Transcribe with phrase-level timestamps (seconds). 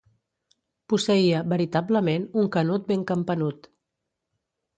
[0.93, 3.71] Posseïa, veritablement, un canut ben campanut.